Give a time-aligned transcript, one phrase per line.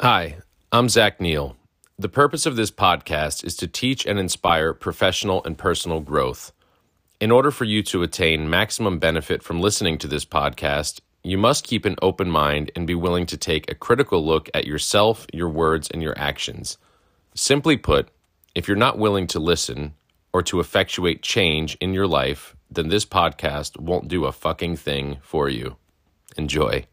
[0.00, 0.36] Hi,
[0.70, 1.56] I'm Zach Neil.
[1.98, 6.52] The purpose of this podcast is to teach and inspire professional and personal growth.
[7.18, 11.66] In order for you to attain maximum benefit from listening to this podcast, you must
[11.66, 15.48] keep an open mind and be willing to take a critical look at yourself, your
[15.48, 16.78] words, and your actions.
[17.34, 18.08] Simply put,
[18.54, 19.94] if you're not willing to listen
[20.32, 25.18] or to effectuate change in your life, then this podcast won't do a fucking thing
[25.22, 25.74] for you.
[26.36, 26.86] Enjoy.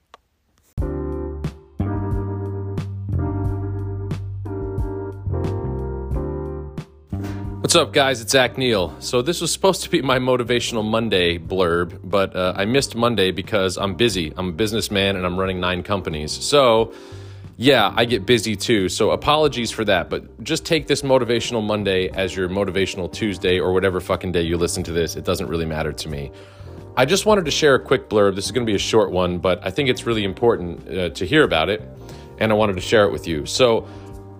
[7.65, 8.21] What's up, guys?
[8.21, 8.95] It's Zach Neil.
[8.99, 13.31] So, this was supposed to be my Motivational Monday blurb, but uh, I missed Monday
[13.31, 14.31] because I'm busy.
[14.37, 16.31] I'm a businessman and I'm running nine companies.
[16.31, 16.93] So,
[17.57, 18.87] yeah, I get busy too.
[18.87, 23.73] So, apologies for that, but just take this Motivational Monday as your Motivational Tuesday or
[23.73, 25.15] whatever fucking day you listen to this.
[25.15, 26.31] It doesn't really matter to me.
[26.95, 28.35] I just wanted to share a quick blurb.
[28.35, 31.09] This is going to be a short one, but I think it's really important uh,
[31.09, 31.81] to hear about it,
[32.37, 33.47] and I wanted to share it with you.
[33.47, 33.87] So,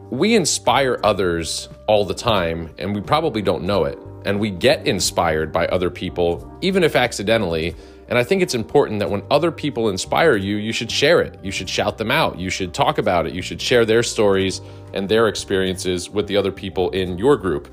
[0.10, 3.98] we inspire others all the time, and we probably don't know it.
[4.26, 7.76] And we get inspired by other people, even if accidentally.
[8.08, 11.40] And I think it's important that when other people inspire you, you should share it.
[11.44, 12.40] You should shout them out.
[12.40, 13.34] You should talk about it.
[13.34, 14.62] You should share their stories
[14.94, 17.68] and their experiences with the other people in your group.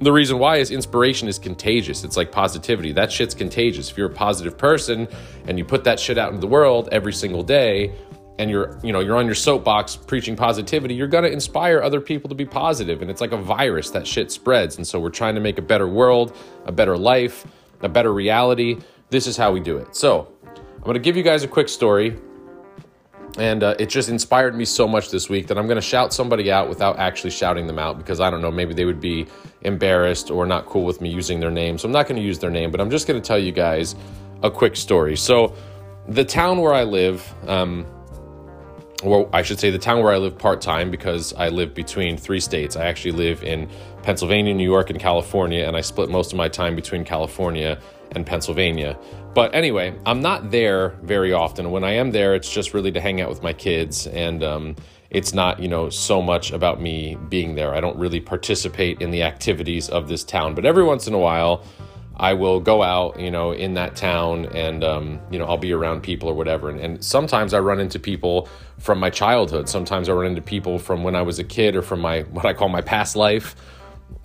[0.00, 2.04] The reason why is inspiration is contagious.
[2.04, 2.92] It's like positivity.
[2.92, 3.90] That shit's contagious.
[3.90, 5.06] If you're a positive person
[5.46, 7.92] and you put that shit out into the world every single day,
[8.38, 12.00] and you're you know you're on your soapbox preaching positivity you're going to inspire other
[12.00, 15.10] people to be positive and it's like a virus that shit spreads and so we're
[15.10, 17.46] trying to make a better world a better life
[17.82, 18.78] a better reality.
[19.10, 19.94] This is how we do it.
[19.94, 22.16] So i'm going to give you guys a quick story
[23.38, 26.12] and uh, it just inspired me so much this week that i'm going to shout
[26.12, 29.24] somebody out without actually shouting them out because i don't know maybe they would be
[29.60, 32.40] embarrassed or not cool with me using their name so i'm not going to use
[32.40, 33.94] their name but i'm just going to tell you guys
[34.42, 35.16] a quick story.
[35.16, 35.54] So
[36.08, 37.86] the town where i live um,
[39.02, 42.16] or I should say the town where I live part time because I live between
[42.16, 42.76] three states.
[42.76, 43.68] I actually live in
[44.02, 47.78] Pennsylvania, New York, and California, and I split most of my time between California
[48.14, 48.98] and Pennsylvania.
[49.34, 51.70] But anyway, I'm not there very often.
[51.70, 54.76] When I am there, it's just really to hang out with my kids, and um,
[55.10, 57.74] it's not, you know, so much about me being there.
[57.74, 61.18] I don't really participate in the activities of this town, but every once in a
[61.18, 61.64] while,
[62.16, 65.72] I will go out, you know, in that town and, um, you know, I'll be
[65.72, 66.68] around people or whatever.
[66.68, 69.68] And, and, sometimes I run into people from my childhood.
[69.68, 72.44] Sometimes I run into people from when I was a kid or from my, what
[72.44, 73.56] I call my past life.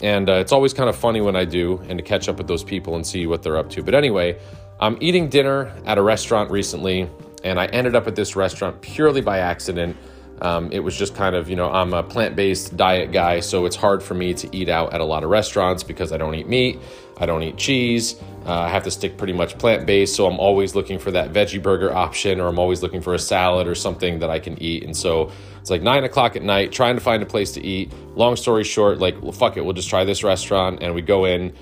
[0.02, 2.48] And uh, it's always kind of funny when I do and to catch up with
[2.48, 3.84] those people and see what they're up to.
[3.84, 4.38] But anyway,
[4.80, 7.10] I'm eating dinner at a restaurant recently
[7.44, 9.96] and I ended up at this restaurant purely by accident.
[10.42, 13.66] Um, it was just kind of, you know, I'm a plant based diet guy, so
[13.66, 16.36] it's hard for me to eat out at a lot of restaurants because I don't
[16.36, 16.80] eat meat,
[17.18, 18.16] I don't eat cheese.
[18.46, 21.34] Uh, I have to stick pretty much plant based, so I'm always looking for that
[21.34, 24.62] veggie burger option, or I'm always looking for a salad or something that I can
[24.62, 24.84] eat.
[24.84, 27.92] And so it's like nine o'clock at night, trying to find a place to eat.
[28.16, 30.82] Long story short, like, well, fuck it, we'll just try this restaurant.
[30.82, 31.54] And we go in,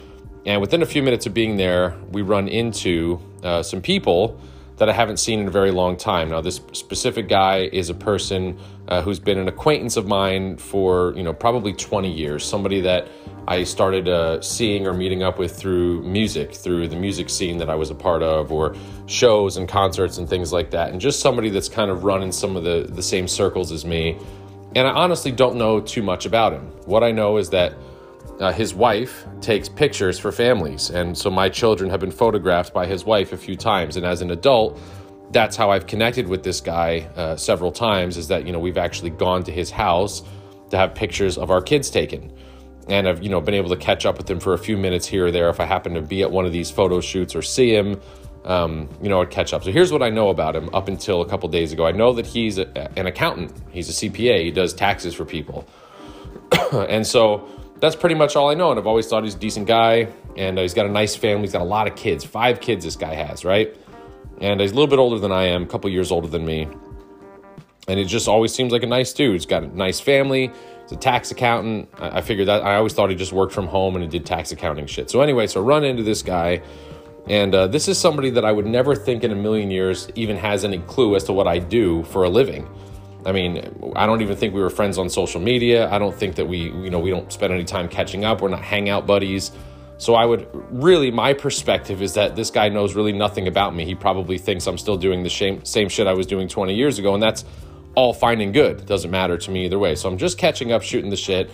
[0.45, 4.39] and within a few minutes of being there, we run into uh, some people
[4.77, 6.29] that I haven't seen in a very long time.
[6.29, 11.13] Now, this specific guy is a person uh, who's been an acquaintance of mine for,
[11.15, 12.43] you know, probably 20 years.
[12.43, 13.07] Somebody that
[13.47, 17.69] I started uh, seeing or meeting up with through music, through the music scene that
[17.69, 18.75] I was a part of, or
[19.05, 20.91] shows and concerts and things like that.
[20.91, 23.85] And just somebody that's kind of run in some of the, the same circles as
[23.85, 24.17] me.
[24.75, 26.63] And I honestly don't know too much about him.
[26.85, 27.75] What I know is that
[28.39, 30.89] uh, his wife takes pictures for families.
[30.89, 33.95] And so my children have been photographed by his wife a few times.
[33.97, 34.79] And as an adult,
[35.31, 38.77] that's how I've connected with this guy uh, several times is that, you know, we've
[38.77, 40.23] actually gone to his house
[40.69, 42.31] to have pictures of our kids taken.
[42.87, 45.07] And I've, you know, been able to catch up with him for a few minutes
[45.07, 45.49] here or there.
[45.49, 47.99] If I happen to be at one of these photo shoots or see him,
[48.43, 49.63] um, you know, I'd catch up.
[49.63, 51.85] So here's what I know about him up until a couple days ago.
[51.87, 53.51] I know that he's a, an accountant.
[53.71, 54.43] He's a CPA.
[54.43, 55.67] He does taxes for people.
[56.71, 57.47] and so
[57.79, 58.71] that's pretty much all I know.
[58.71, 60.07] And I've always thought he's a decent guy.
[60.37, 61.43] And uh, he's got a nice family.
[61.43, 62.23] He's got a lot of kids.
[62.23, 63.75] Five kids this guy has, right?
[64.41, 66.67] And he's a little bit older than I am, a couple years older than me.
[67.87, 69.33] And he just always seems like a nice dude.
[69.33, 70.51] He's got a nice family.
[70.81, 71.89] He's a tax accountant.
[71.97, 72.63] I, I figured that.
[72.63, 75.09] I always thought he just worked from home and he did tax accounting shit.
[75.09, 76.61] So anyway, so run into this guy.
[77.27, 80.37] And uh, this is somebody that I would never think in a million years even
[80.37, 82.67] has any clue as to what I do for a living.
[83.25, 85.89] I mean, I don't even think we were friends on social media.
[85.89, 88.41] I don't think that we, you know, we don't spend any time catching up.
[88.41, 89.51] We're not hangout buddies.
[89.97, 93.85] So I would really, my perspective is that this guy knows really nothing about me.
[93.85, 96.99] He probably thinks I'm still doing the same, same shit I was doing 20 years
[96.99, 97.45] ago, and that's
[97.95, 98.81] all fine and good.
[98.81, 99.95] It doesn't matter to me either way.
[99.95, 101.49] So I'm just catching up, shooting the shit.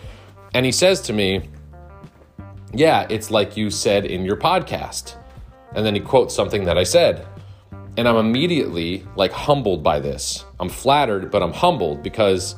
[0.54, 1.50] And he says to me,
[2.74, 5.16] Yeah, it's like you said in your podcast.
[5.74, 7.26] And then he quotes something that I said.
[7.98, 10.46] And I'm immediately like humbled by this.
[10.60, 12.56] I'm flattered, but I'm humbled because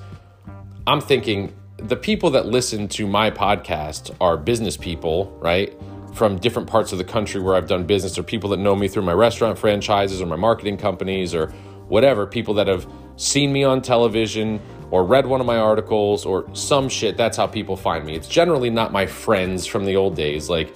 [0.85, 5.74] I'm thinking the people that listen to my podcast are business people, right?
[6.13, 8.88] From different parts of the country where I've done business, or people that know me
[8.88, 11.47] through my restaurant franchises or my marketing companies or
[11.88, 16.45] whatever, people that have seen me on television or read one of my articles or
[16.56, 17.18] some shit.
[17.18, 18.15] That's how people find me.
[18.15, 20.50] It's generally not my friends from the old days.
[20.50, 20.74] Like,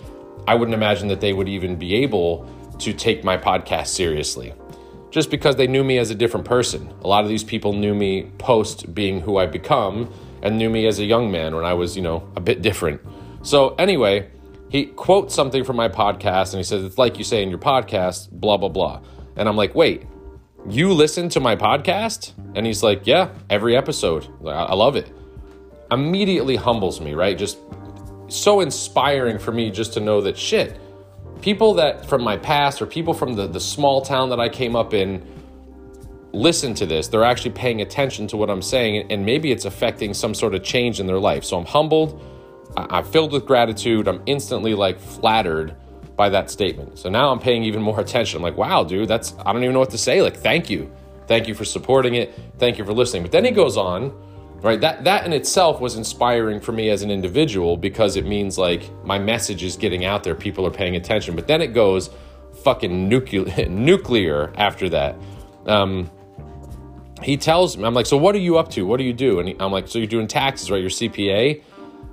[0.48, 2.50] I wouldn't imagine that they would even be able
[2.80, 4.54] to take my podcast seriously
[5.10, 6.94] just because they knew me as a different person.
[7.04, 10.86] A lot of these people knew me post being who I've become and knew me
[10.86, 13.02] as a young man when I was, you know, a bit different.
[13.42, 14.30] So, anyway,
[14.70, 17.60] he quotes something from my podcast and he says, It's like you say in your
[17.60, 19.02] podcast, blah, blah, blah.
[19.36, 20.06] And I'm like, Wait,
[20.70, 22.34] you listen to my podcast?
[22.56, 24.28] And he's like, Yeah, every episode.
[24.46, 25.12] I love it.
[25.90, 27.38] Immediately humbles me, right?
[27.38, 27.58] Just
[28.28, 30.78] so inspiring for me just to know that shit
[31.42, 34.75] people that from my past or people from the, the small town that I came
[34.75, 35.25] up in
[36.34, 37.07] listen to this.
[37.07, 40.63] They're actually paying attention to what I'm saying, and maybe it's affecting some sort of
[40.63, 41.44] change in their life.
[41.44, 42.22] So I'm humbled.
[42.75, 44.07] I'm filled with gratitude.
[44.07, 45.75] I'm instantly like flattered
[46.16, 47.00] by that statement.
[47.00, 48.38] So now I'm paying even more attention.
[48.38, 50.22] I'm like, wow, dude, that's, I don't even know what to say.
[50.22, 50.92] Like, thank you.
[51.28, 52.33] Thank you for supporting it.
[52.57, 53.24] Thank you for listening.
[53.24, 54.13] But then he goes on
[54.62, 58.57] right that that in itself was inspiring for me as an individual because it means
[58.57, 62.09] like my message is getting out there people are paying attention but then it goes
[62.63, 65.15] fucking nuclear nuclear after that.
[65.65, 66.09] Um,
[67.24, 68.86] he tells me i'm like so what are you up to?
[68.86, 69.39] What do you do?
[69.39, 70.81] And he, i'm like so you're doing taxes right?
[70.81, 71.62] Your cpa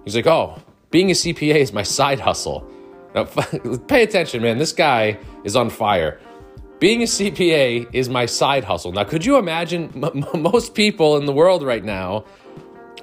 [0.04, 0.60] he's like oh
[0.90, 2.70] being a cpa is my side hustle.
[3.14, 3.24] Now
[3.88, 6.20] pay attention man this guy is on fire
[6.80, 8.92] being a CPA is my side hustle.
[8.92, 12.24] Now, could you imagine m- most people in the world right now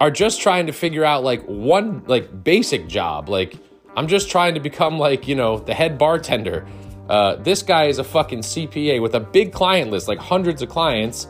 [0.02, 3.30] are just trying to figure out like one like basic job.
[3.30, 3.56] Like
[3.96, 6.66] I'm just trying to become like, you know, the head bartender.
[7.08, 10.70] Uh, this guy is a fucking CPA with a big client list, like hundreds of
[10.70, 11.28] clients.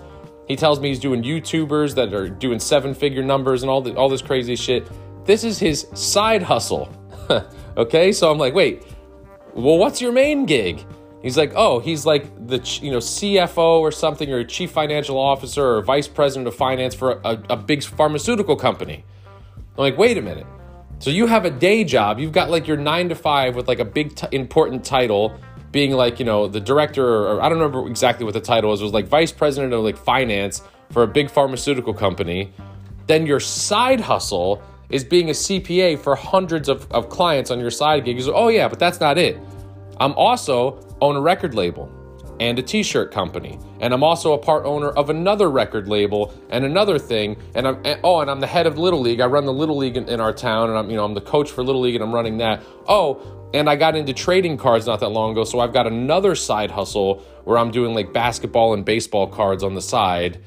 [0.47, 3.93] He tells me he's doing YouTubers that are doing seven figure numbers and all the,
[3.95, 4.87] all this crazy shit.
[5.25, 6.89] This is his side hustle.
[7.77, 8.83] okay, so I'm like, wait,
[9.53, 10.85] well, what's your main gig?
[11.21, 15.63] He's like, oh, he's like the you know CFO or something, or chief financial officer
[15.63, 19.05] or vice president of finance for a, a big pharmaceutical company.
[19.77, 20.47] I'm like, wait a minute.
[20.99, 22.19] So you have a day job.
[22.19, 25.35] You've got like your nine to five with like a big t- important title,
[25.71, 28.71] being like you know the director or, or I don't remember exactly what the title
[28.71, 28.81] was.
[28.81, 32.51] It was like vice president of like finance for a big pharmaceutical company.
[33.07, 37.71] Then your side hustle is being a CPA for hundreds of, of clients on your
[37.71, 38.15] side gig.
[38.15, 39.39] He's like, oh yeah, but that's not it.
[39.99, 41.91] I'm also own a record label
[42.39, 46.65] and a t-shirt company and i'm also a part owner of another record label and
[46.65, 49.19] another thing and i'm and, oh and i'm the head of little league.
[49.19, 51.21] I run the little league in, in, our town and i'm you know i'm the
[51.21, 52.63] coach for little league and i'm running that.
[52.87, 56.35] Oh and i got into trading cards not that long ago so i've got another
[56.35, 60.41] side hustle where i'm doing like basketball and baseball cards on the side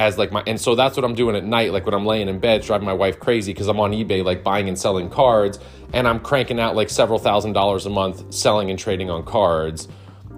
[0.00, 2.28] as like my and so that's what i'm doing at night like when i'm laying
[2.28, 5.58] in bed driving my wife crazy because i'm on ebay like buying and selling cards
[5.92, 9.88] and I'm cranking out like several thousand dollars a month selling and trading on cards.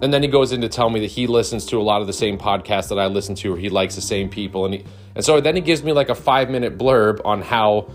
[0.01, 2.07] And then he goes in to tell me that he listens to a lot of
[2.07, 4.65] the same podcasts that I listen to, or he likes the same people.
[4.65, 7.89] And he, and so then he gives me like a five minute blurb on how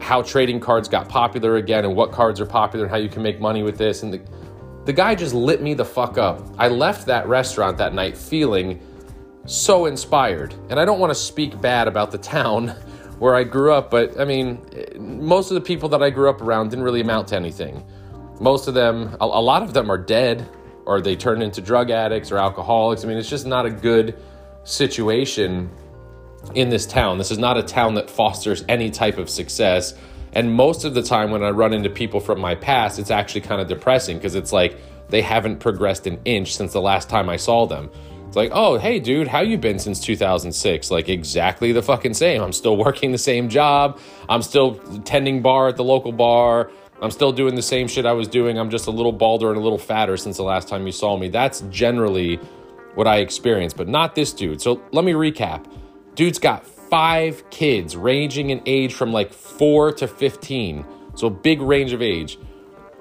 [0.00, 3.22] how trading cards got popular again and what cards are popular and how you can
[3.22, 4.02] make money with this.
[4.02, 4.20] And the,
[4.86, 6.42] the guy just lit me the fuck up.
[6.56, 8.80] I left that restaurant that night feeling
[9.50, 10.54] so inspired.
[10.68, 12.68] And I don't want to speak bad about the town
[13.18, 14.64] where I grew up, but I mean,
[14.96, 17.84] most of the people that I grew up around didn't really amount to anything.
[18.40, 20.48] Most of them, a, lot of them are dead
[20.86, 23.04] or they turned into drug addicts or alcoholics.
[23.04, 24.18] I mean, it's just not a good
[24.64, 25.70] situation
[26.54, 27.18] in this town.
[27.18, 29.94] This is not a town that fosters any type of success.
[30.32, 33.42] And most of the time, when I run into people from my past, it's actually
[33.42, 34.78] kind of depressing because it's like
[35.10, 37.90] they haven't progressed an inch since the last time I saw them.
[38.30, 40.92] It's like, oh, hey, dude, how you been since 2006?
[40.92, 42.40] Like, exactly the fucking same.
[42.40, 43.98] I'm still working the same job.
[44.28, 46.70] I'm still tending bar at the local bar.
[47.02, 48.56] I'm still doing the same shit I was doing.
[48.56, 51.16] I'm just a little balder and a little fatter since the last time you saw
[51.16, 51.28] me.
[51.28, 52.36] That's generally
[52.94, 54.62] what I experienced, but not this dude.
[54.62, 55.66] So let me recap.
[56.14, 60.86] Dude's got five kids, ranging in age from like four to 15.
[61.16, 62.38] So big range of age.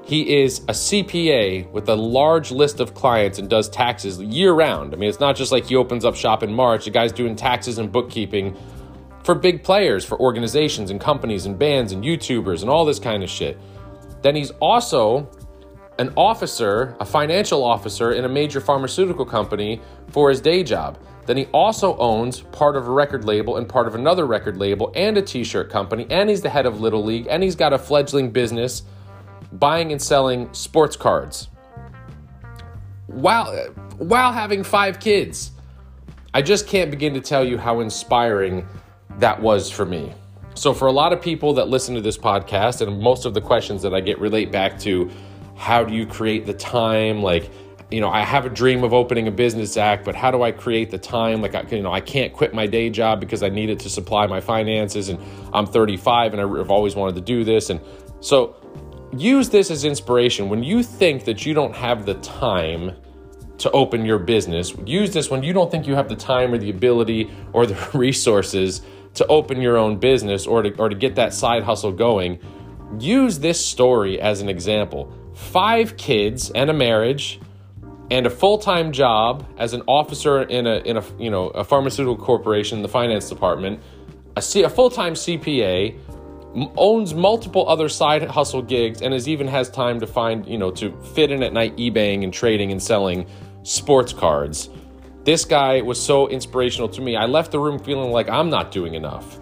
[0.09, 4.91] He is a CPA with a large list of clients and does taxes year round.
[4.91, 6.85] I mean, it's not just like he opens up shop in March.
[6.85, 8.57] The guy's doing taxes and bookkeeping
[9.23, 13.21] for big players, for organizations and companies and bands and YouTubers and all this kind
[13.21, 13.59] of shit.
[14.23, 15.29] Then he's also
[15.99, 20.97] an officer, a financial officer in a major pharmaceutical company for his day job.
[21.27, 24.91] Then he also owns part of a record label and part of another record label
[24.95, 27.73] and a t shirt company, and he's the head of Little League, and he's got
[27.73, 28.81] a fledgling business
[29.53, 31.49] buying and selling sports cards.
[33.07, 33.53] while
[33.97, 35.51] while having five kids.
[36.33, 38.67] I just can't begin to tell you how inspiring
[39.17, 40.13] that was for me.
[40.53, 43.41] So, for a lot of people that listen to this podcast, and most of the
[43.41, 45.09] questions that I get relate back to
[45.55, 47.23] how do you create the time?
[47.23, 47.49] Like,
[47.89, 50.51] you know, I have a dream of opening a business act, but how do I
[50.51, 51.41] create the time?
[51.41, 53.89] Like, I, you know, I can't quit my day job because I need it to
[53.89, 55.19] supply my finances, and
[55.53, 57.69] I'm 35 and I've always wanted to do this.
[57.69, 57.79] And
[58.21, 58.55] so,
[59.15, 60.49] use this as inspiration.
[60.49, 62.95] When you think that you don't have the time
[63.59, 66.57] to open your business, use this when you don't think you have the time or
[66.57, 68.81] the ability or the resources
[69.15, 72.39] to open your own business or to, or to get that side hustle going.
[72.99, 75.13] Use this story as an example.
[75.33, 77.39] Five kids and a marriage
[78.11, 82.17] and a full-time job as an officer in a in a you know a pharmaceutical
[82.17, 83.81] corporation the finance department,
[84.35, 85.97] a, C, a full-time CPA,
[86.77, 90.71] owns multiple other side hustle gigs and is even has time to find, you know,
[90.71, 93.27] to fit in at night eBaying and trading and selling
[93.63, 94.69] sports cards.
[95.25, 97.15] This guy was so inspirational to me.
[97.15, 99.39] I left the room feeling like I'm not doing enough.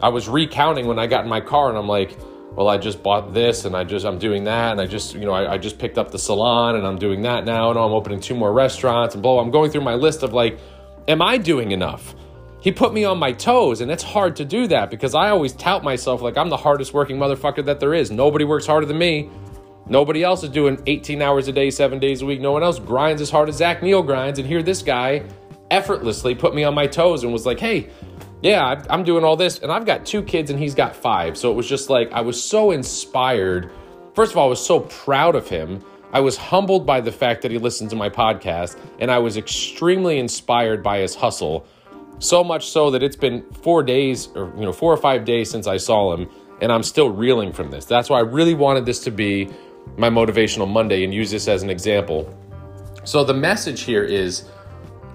[0.00, 2.16] I was recounting when I got in my car and I'm like,
[2.52, 5.20] well, I just bought this and I just I'm doing that and I just you
[5.20, 7.84] know I, I just picked up the salon and I'm doing that now and oh,
[7.84, 9.38] I'm opening two more restaurants and blah.
[9.38, 10.58] I'm going through my list of like,
[11.06, 12.14] am I doing enough?
[12.60, 15.52] He put me on my toes and it's hard to do that because i always
[15.52, 18.10] tout myself like i'm the hardest working motherfucker that there is.
[18.10, 19.30] Nobody works harder than me.
[19.86, 22.40] Nobody else is doing 18 hours a day seven days a week.
[22.40, 24.38] No one else grinds as hard as zach neil grinds.
[24.38, 25.24] And here this guy
[25.70, 27.90] effortlessly put me on my toes and was like hey
[28.42, 29.58] yeah i'm doing all this.
[29.60, 31.36] And i've got two kids and he's got five.
[31.38, 33.70] So it was just like i was so inspired.
[34.14, 35.82] First of all i was so proud of him.
[36.10, 39.36] I was humbled by the fact that he listened to my podcast, and I was
[39.36, 41.66] extremely inspired by his hustle
[42.18, 45.50] so much so that it's been four days or you know four or five days
[45.50, 46.28] since I saw him,
[46.60, 47.84] and I'm still reeling from this.
[47.84, 49.48] That's why I really wanted this to be
[49.96, 52.32] my motivational Monday and use this as an example.
[53.04, 54.48] So the message here is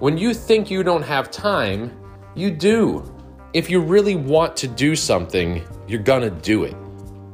[0.00, 1.92] when you think you don't have time,
[2.34, 3.10] you do.
[3.52, 6.74] If you really want to do something, you're gonna do it.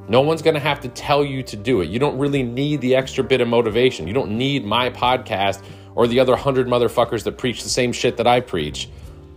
[0.09, 1.89] No one's gonna have to tell you to do it.
[1.89, 4.07] You don't really need the extra bit of motivation.
[4.07, 5.62] You don't need my podcast
[5.95, 8.89] or the other hundred motherfuckers that preach the same shit that I preach.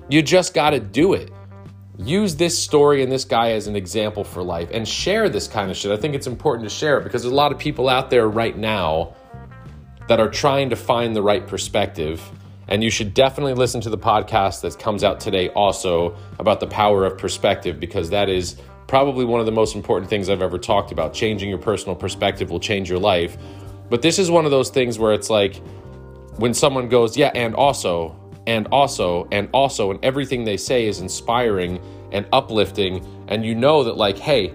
[0.10, 1.32] You just got to do it.
[1.98, 5.70] Use this story and this guy as an example for life and share this kind
[5.70, 5.92] of shit.
[5.92, 8.28] I think it's important to share it because there's a lot of people out there
[8.28, 9.16] right now
[10.08, 12.22] that are trying to find the right perspective.
[12.68, 16.68] And you should definitely listen to the podcast that comes out today also about the
[16.68, 18.56] power of perspective because that is
[18.88, 21.14] probably one of the most important things I've ever talked about.
[21.14, 23.38] Changing your personal perspective will change your life.
[23.90, 25.62] But this is one of those things where it's like
[26.38, 28.16] when someone goes, Yeah, and also,
[28.48, 31.82] and also and also and everything they say is inspiring
[32.12, 33.06] and uplifting.
[33.28, 34.54] And you know that like hey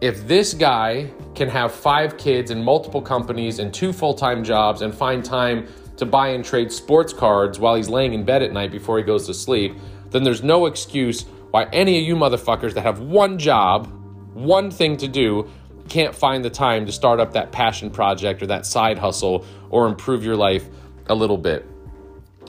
[0.00, 4.94] if this guy can have five kids and multiple companies and two full-time jobs and
[4.94, 5.68] find time
[5.98, 9.04] to buy and trade sports cards while he's laying in bed at night before he
[9.04, 9.76] goes to sleep
[10.10, 13.86] then there's no excuse why any of you motherfuckers that have one job
[14.32, 15.48] one thing to do
[15.90, 19.86] can't find the time to start up that passion project or that side hustle or
[19.86, 20.66] improve your life
[21.08, 21.66] a little bit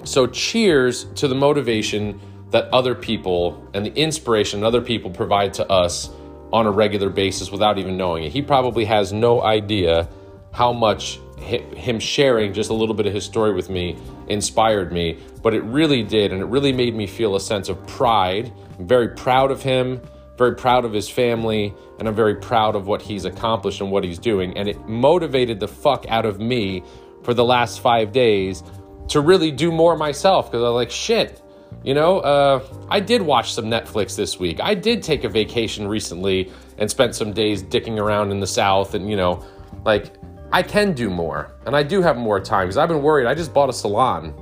[0.04, 2.20] so, cheers to the motivation
[2.52, 6.10] that other people and the inspiration other people provide to us
[6.52, 8.32] on a regular basis without even knowing it.
[8.32, 10.10] He probably has no idea
[10.52, 15.18] how much him sharing just a little bit of his story with me inspired me,
[15.42, 16.32] but it really did.
[16.32, 18.52] And it really made me feel a sense of pride.
[18.78, 20.02] I'm very proud of him,
[20.38, 24.04] very proud of his family, and I'm very proud of what he's accomplished and what
[24.04, 24.56] he's doing.
[24.58, 26.84] And it motivated the fuck out of me
[27.24, 28.64] for the last five days
[29.12, 31.42] to really do more myself because I was like, shit,
[31.84, 34.60] you know, uh, I did watch some Netflix this week.
[34.62, 38.94] I did take a vacation recently and spent some days dicking around in the South,
[38.94, 39.44] and you know,
[39.84, 40.14] like
[40.52, 43.28] I can do more, and I do have more time because I've been worried.
[43.28, 44.34] I just bought a salon.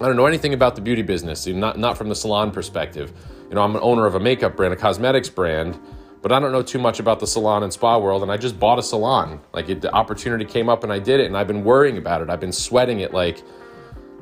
[0.00, 3.12] I don't know anything about the beauty business, not not from the salon perspective.
[3.48, 5.80] You know, I'm an owner of a makeup brand, a cosmetics brand,
[6.22, 8.22] but I don't know too much about the salon and spa world.
[8.22, 9.40] And I just bought a salon.
[9.52, 11.26] Like it, the opportunity came up and I did it.
[11.26, 12.30] And I've been worrying about it.
[12.30, 13.12] I've been sweating it.
[13.12, 13.42] Like,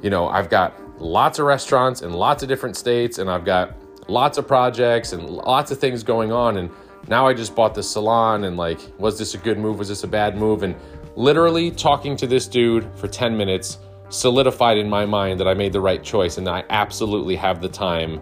[0.02, 3.74] you know, I've got lots of restaurants in lots of different states and I've got
[4.08, 6.58] lots of projects and lots of things going on.
[6.58, 6.70] And
[7.08, 9.78] now I just bought this salon and like, was this a good move?
[9.78, 10.62] Was this a bad move?
[10.62, 10.74] And
[11.16, 15.72] literally talking to this dude for 10 minutes solidified in my mind that I made
[15.72, 18.20] the right choice and I absolutely have the time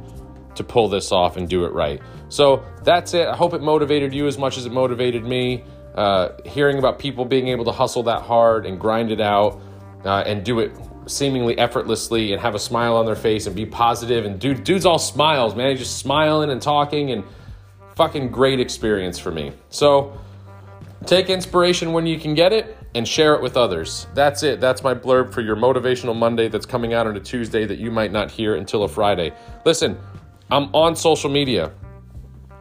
[0.55, 2.01] to pull this off and do it right.
[2.29, 3.29] So that's it.
[3.29, 5.65] I hope it motivated you as much as it motivated me.
[5.95, 9.61] Uh, hearing about people being able to hustle that hard and grind it out
[10.05, 10.73] uh, and do it
[11.07, 14.87] seemingly effortlessly and have a smile on their face and be positive and dude, dude's
[14.87, 15.71] all smiles, man.
[15.71, 17.25] He's just smiling and talking and
[17.95, 19.53] fucking great experience for me.
[19.69, 20.19] So
[21.07, 24.07] take inspiration when you can get it and share it with others.
[24.15, 24.61] That's it.
[24.61, 27.91] That's my blurb for your Motivational Monday that's coming out on a Tuesday that you
[27.91, 29.33] might not hear until a Friday.
[29.65, 29.99] Listen,
[30.53, 31.73] I'm on social media.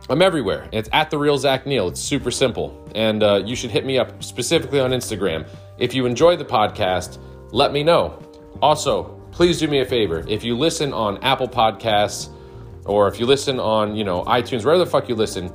[0.10, 0.70] I'm everywhere.
[0.72, 1.90] It's at the real Zach Neil.
[1.90, 5.46] It's super simple, and uh, you should hit me up specifically on Instagram.
[5.78, 7.20] If you enjoy the podcast,
[7.52, 8.18] let me know.
[8.62, 10.24] Also, please do me a favor.
[10.30, 12.30] If you listen on Apple Podcasts
[12.86, 15.52] or if you listen on you know iTunes, wherever the fuck you listen,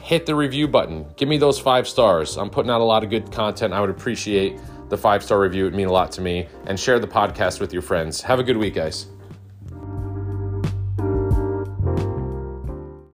[0.00, 1.04] hit the review button.
[1.18, 2.38] Give me those five stars.
[2.38, 3.74] I'm putting out a lot of good content.
[3.74, 4.58] I would appreciate
[4.88, 5.66] the five star review.
[5.66, 6.48] It mean a lot to me.
[6.64, 8.22] And share the podcast with your friends.
[8.22, 9.08] Have a good week, guys.